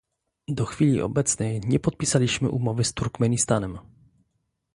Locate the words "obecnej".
1.01-1.61